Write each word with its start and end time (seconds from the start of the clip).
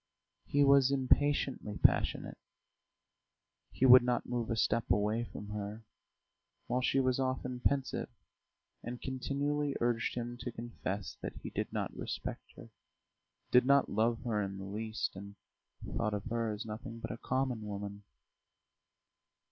He 0.47 0.63
was 0.63 0.89
impatiently 0.89 1.77
passionate, 1.77 2.39
he 3.69 3.85
would 3.85 4.01
not 4.01 4.25
move 4.25 4.49
a 4.49 4.55
step 4.55 4.89
away 4.89 5.25
from 5.25 5.49
her, 5.49 5.83
while 6.65 6.81
she 6.81 6.99
was 6.99 7.19
often 7.19 7.59
pensive 7.59 8.09
and 8.81 8.99
continually 8.99 9.75
urged 9.79 10.15
him 10.15 10.37
to 10.39 10.51
confess 10.51 11.17
that 11.21 11.35
he 11.43 11.51
did 11.51 11.71
not 11.71 11.95
respect 11.95 12.51
her, 12.55 12.69
did 13.51 13.63
not 13.67 13.89
love 13.89 14.23
her 14.23 14.41
in 14.41 14.57
the 14.57 14.65
least, 14.65 15.15
and 15.15 15.35
thought 15.85 16.15
of 16.15 16.25
her 16.31 16.51
as 16.51 16.65
nothing 16.65 16.97
but 16.97 17.11
a 17.11 17.17
common 17.19 17.61
woman. 17.61 18.01